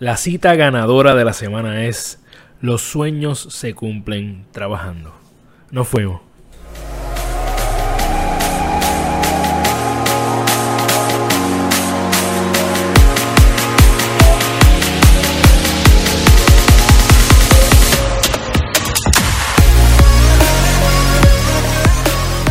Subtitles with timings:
[0.00, 2.20] La cita ganadora de la semana es
[2.60, 5.12] Los sueños se cumplen trabajando.
[5.72, 6.20] Nos fuimos.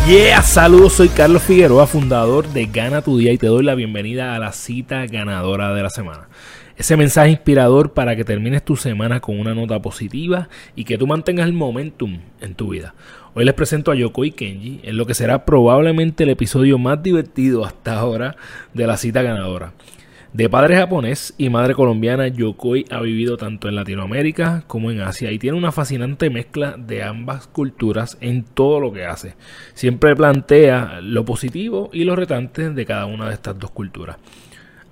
[0.06, 4.36] Yeah, saludos, soy Carlos Figueroa, fundador de Gana tu Día y te doy la bienvenida
[4.36, 6.28] a la cita ganadora de la semana.
[6.78, 11.08] Ese mensaje inspirador para que termines tu semana con una nota positiva y que tú
[11.08, 12.94] mantengas el momentum en tu vida.
[13.34, 17.66] Hoy les presento a Yokoi Kenji en lo que será probablemente el episodio más divertido
[17.66, 18.36] hasta ahora
[18.76, 19.74] de la cita ganadora.
[20.34, 25.32] De padre japonés y madre colombiana, Yokoi ha vivido tanto en Latinoamérica como en Asia
[25.32, 29.34] y tiene una fascinante mezcla de ambas culturas en todo lo que hace.
[29.74, 34.18] Siempre plantea lo positivo y lo retante de cada una de estas dos culturas.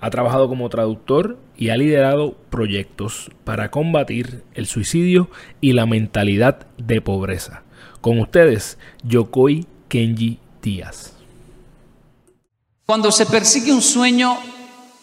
[0.01, 5.29] Ha trabajado como traductor y ha liderado proyectos para combatir el suicidio
[5.61, 7.63] y la mentalidad de pobreza.
[8.01, 11.13] Con ustedes, Yokoi Kenji Díaz.
[12.85, 14.37] Cuando se persigue un sueño,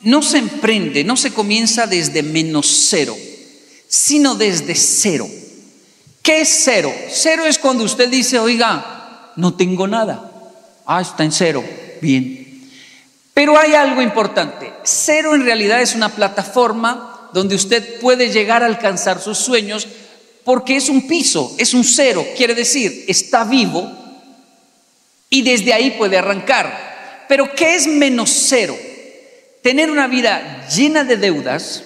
[0.03, 3.17] no se emprende, no se comienza desde menos cero,
[3.89, 5.27] sino desde cero.
[6.23, 6.93] ¿Qué es cero?
[7.11, 10.31] Cero es cuando usted dice, oiga, no tengo nada.
[10.87, 11.65] Ah, está en cero.
[12.01, 12.69] Bien.
[13.35, 14.72] Pero hay algo importante.
[14.85, 19.87] Cero en realidad es una plataforma donde usted puede llegar a alcanzar sus sueños
[20.45, 22.27] porque es un piso, es un cero.
[22.37, 23.91] Quiere decir, está vivo
[25.31, 27.25] y desde ahí puede arrancar.
[27.29, 28.77] Pero ¿qué es menos cero?
[29.63, 31.85] tener una vida llena de deudas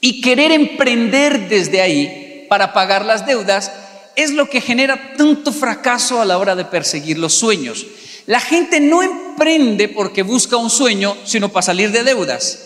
[0.00, 3.72] y querer emprender desde ahí para pagar las deudas
[4.14, 7.86] es lo que genera tanto fracaso a la hora de perseguir los sueños.
[8.28, 12.58] La gente no emprende porque busca un sueño, sino para salir de deudas.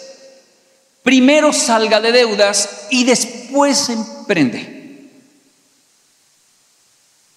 [1.05, 5.09] Primero salga de deudas y después emprende.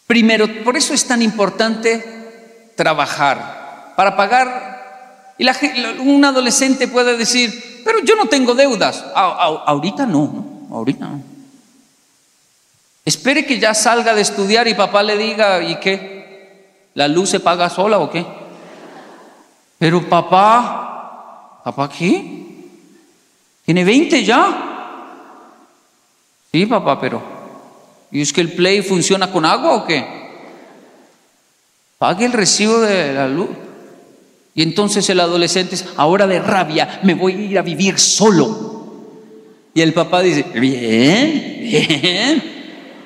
[0.07, 5.55] Primero, por eso es tan importante trabajar, para pagar y la,
[5.99, 9.05] un adolescente puede decir, pero yo no tengo deudas.
[9.13, 11.21] ahorita no, ahorita no.
[13.05, 16.14] Espere que ya salga de estudiar y papá le diga, ¿y qué?
[16.95, 18.25] ¿La luz se paga sola o qué?
[19.77, 22.45] Pero papá, ¿papá qué?
[23.65, 24.75] ¿Tiene 20 ya?
[26.51, 27.21] Sí, papá, pero
[28.11, 30.07] ¿y es que el play funciona con agua o qué?
[31.97, 33.49] Pague el recibo de la luz.
[34.53, 38.73] Y entonces el adolescente es, ahora de rabia me voy a ir a vivir solo.
[39.73, 42.43] Y el papá dice, bien, bien,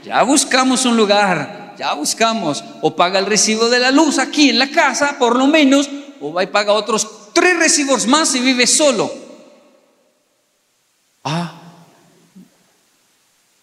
[0.06, 2.64] ya buscamos un lugar, ya buscamos.
[2.82, 6.34] O paga el recibo de la luz aquí en la casa, por lo menos, o
[6.34, 9.10] va y paga otros tres recibos más y vive solo.
[11.24, 11.54] Ah,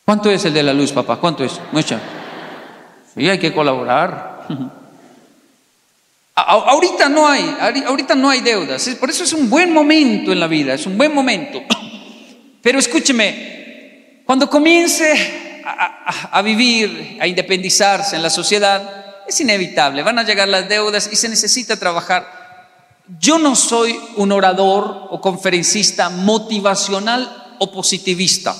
[0.04, 1.16] ¿cuánto es el de la luz, papá?
[1.16, 1.60] ¿Cuánto es?
[1.72, 2.00] Mucha.
[3.14, 4.46] Sí, hay que colaborar.
[6.38, 7.56] Ahorita no hay,
[7.86, 10.98] ahorita no hay deudas, por eso es un buen momento en la vida, es un
[10.98, 11.62] buen momento.
[12.62, 20.22] Pero escúcheme, cuando comience a, vivir, a independizarse en la sociedad, es inevitable, van a
[20.22, 22.46] llegar las deudas y se necesita trabajar.
[23.18, 28.54] Yo no soy un orador o conferencista motivacional o positivista.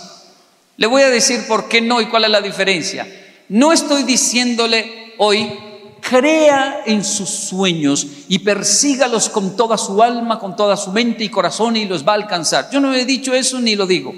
[0.76, 3.06] Le voy a decir por qué no y cuál es la diferencia.
[3.48, 5.52] No estoy diciéndole hoy
[6.00, 11.28] crea en sus sueños y persígalos con toda su alma, con toda su mente y
[11.28, 12.68] corazón y los va a alcanzar.
[12.70, 14.14] Yo no he dicho eso ni lo digo.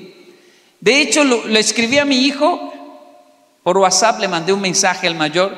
[0.81, 2.73] De hecho, lo, escribí a mi hijo
[3.69, 5.55] por WhatsApp, le mandé un mensaje al mayor.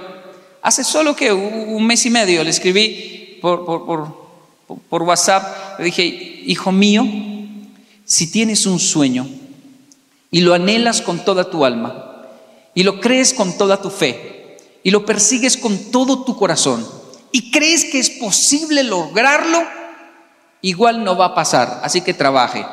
[0.62, 4.09] Hace solo que un mes y medio le escribí por, por,
[4.88, 5.78] por WhatsApp.
[5.78, 7.06] Le dije, hijo mío,
[8.04, 9.28] si tienes un sueño
[10.28, 12.26] y lo anhelas con toda tu alma
[12.75, 16.84] y lo crees con toda tu fe, y lo persigues con todo tu corazón
[17.31, 19.62] y crees que es posible lograrlo,
[20.62, 22.66] igual no va a pasar, así que trabaje.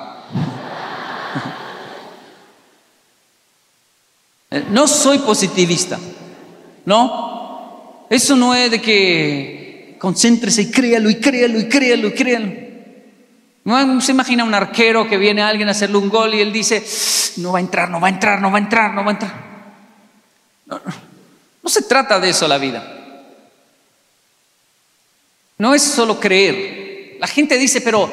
[4.69, 6.00] No soy positivista,
[6.86, 8.06] ¿no?
[8.09, 12.68] Eso no es de que concéntrese y créalo y créalo y créalo y créalo.
[13.65, 16.54] No se imagina un arquero que viene a alguien a hacerle un gol y él
[16.54, 16.83] dice,
[17.38, 19.13] no va a entrar, no va a entrar, no va a entrar, no va a
[19.13, 19.33] entrar.
[20.65, 21.07] No, no.
[21.63, 22.81] No se trata de eso la vida.
[25.57, 27.18] No es solo creer.
[27.19, 28.09] La gente dice, pero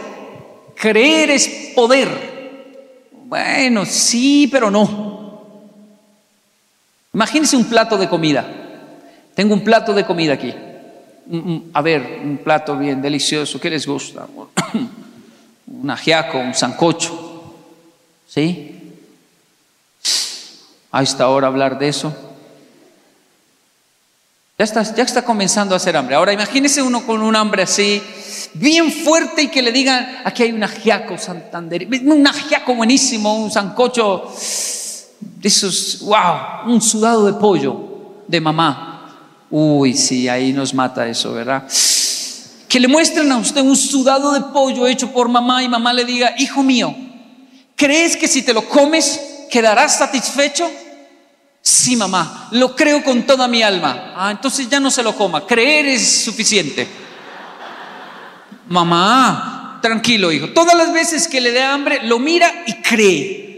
[0.74, 3.12] creer es poder.
[3.12, 5.13] Bueno, sí, pero no.
[7.14, 8.44] Imagínense un plato de comida.
[9.34, 10.54] Tengo un plato de comida aquí.
[11.72, 13.58] A ver, un plato bien delicioso.
[13.58, 14.26] ¿Qué les gusta?
[15.66, 17.30] un ajiaco, un sancocho.
[18.26, 18.74] ¿Sí?
[20.94, 22.14] a esta hora hablar de eso.
[24.56, 26.14] Ya está, ya está comenzando a hacer hambre.
[26.14, 28.00] Ahora imagínese uno con un hambre así,
[28.54, 33.50] bien fuerte y que le digan, aquí hay un ajiaco Santander, un ajiaco buenísimo, un
[33.50, 34.32] sancocho
[35.44, 37.76] de esos, wow, un sudado de pollo
[38.26, 39.14] de mamá.
[39.50, 41.68] Uy, sí, ahí nos mata eso, ¿verdad?
[42.66, 46.06] Que le muestren a usted un sudado de pollo hecho por mamá y mamá le
[46.06, 46.96] diga, hijo mío,
[47.76, 49.20] ¿crees que si te lo comes
[49.50, 50.66] quedarás satisfecho?
[51.60, 54.14] Sí, mamá, lo creo con toda mi alma.
[54.16, 55.46] Ah, entonces ya no se lo coma.
[55.46, 56.88] Creer es suficiente.
[58.68, 60.54] Mamá, tranquilo, hijo.
[60.54, 63.53] Todas las veces que le dé hambre, lo mira y cree.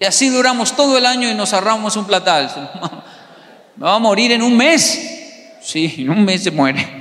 [0.00, 2.50] Y así duramos todo el año y nos ahorramos un platal.
[3.76, 4.98] Me va a morir en un mes.
[5.62, 7.00] Sí, en un mes se muere.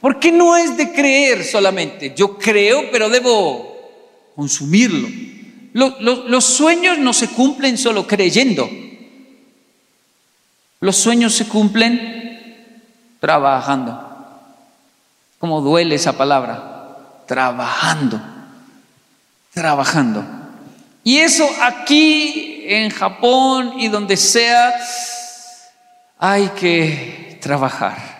[0.00, 2.14] Porque no es de creer solamente.
[2.16, 5.08] Yo creo, pero debo consumirlo.
[5.72, 8.70] Los, sueños no se cumplen solo creyendo.
[10.78, 12.78] Los sueños se cumplen
[13.18, 14.00] trabajando.
[15.40, 17.24] ¿Cómo duele esa palabra?
[17.26, 18.20] Trabajando.
[19.52, 20.43] Trabajando.
[21.06, 24.72] Y eso aquí en Japón y donde sea,
[26.18, 28.14] hay que trabajar.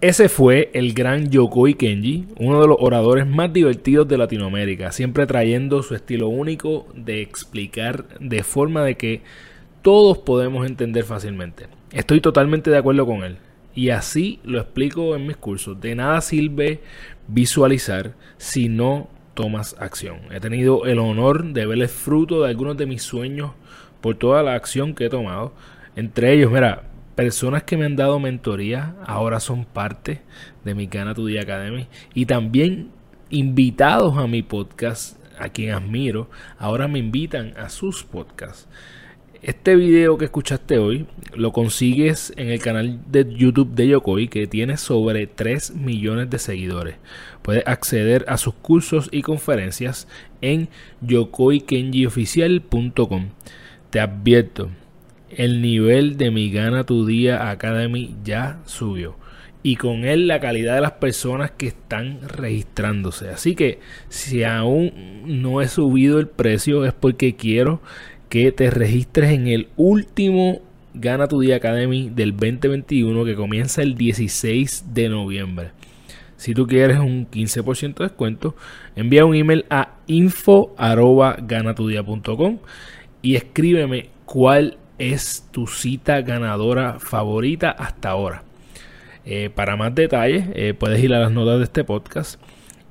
[0.00, 5.26] Ese fue el gran Yokoi Kenji, uno de los oradores más divertidos de Latinoamérica, siempre
[5.26, 9.22] trayendo su estilo único de explicar de forma de que
[9.82, 11.66] todos podemos entender fácilmente.
[11.90, 13.38] Estoy totalmente de acuerdo con él.
[13.74, 15.80] Y así lo explico en mis cursos.
[15.80, 16.80] De nada sirve
[17.26, 20.22] visualizar si no tomas acción.
[20.32, 23.52] He tenido el honor de ver el fruto de algunos de mis sueños
[24.00, 25.52] por toda la acción que he tomado.
[25.94, 26.84] Entre ellos, mira,
[27.14, 30.22] personas que me han dado mentoría ahora son parte
[30.64, 32.90] de mi Gana Tu Día Academy y también
[33.30, 38.68] invitados a mi podcast, a quien admiro, ahora me invitan a sus podcasts.
[39.42, 44.46] Este video que escuchaste hoy lo consigues en el canal de YouTube de Yokoi que
[44.46, 46.96] tiene sobre 3 millones de seguidores.
[47.42, 50.08] Puedes acceder a sus cursos y conferencias
[50.40, 50.68] en
[51.02, 53.28] yokoikenjioficial.com.
[53.90, 54.70] Te advierto,
[55.30, 59.16] el nivel de mi Gana Tu Día Academy ya subió.
[59.62, 63.28] Y con él la calidad de las personas que están registrándose.
[63.30, 67.80] Así que si aún no he subido el precio es porque quiero
[68.28, 70.60] que te registres en el último
[70.94, 75.70] Gana Tu Día Academy del 2021 que comienza el 16 de noviembre.
[76.36, 78.54] Si tú quieres un 15% de descuento,
[78.94, 82.58] envía un email a info.ganatudia.com
[83.22, 88.42] y escríbeme cuál es tu cita ganadora favorita hasta ahora.
[89.24, 92.40] Eh, para más detalles, eh, puedes ir a las notas de este podcast.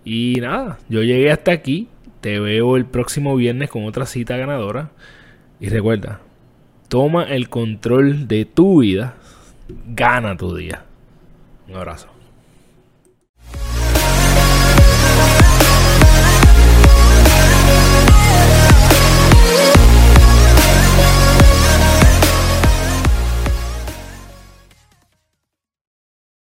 [0.04, 1.88] Y nada, yo llegué hasta aquí.
[2.22, 4.92] Te veo el próximo viernes con otra cita ganadora.
[5.66, 6.20] Y recuerda,
[6.90, 9.16] toma el control de tu vida.
[9.88, 10.86] Gana tu día.
[11.68, 12.08] Un abrazo.